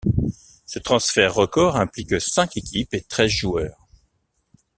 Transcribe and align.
Ce 0.65 0.79
transfert 0.79 1.31
record 1.35 1.75
implique 1.77 2.19
cinq 2.19 2.57
équipes 2.57 2.95
et 2.95 3.03
treize 3.03 3.29
joueurs. 3.29 3.87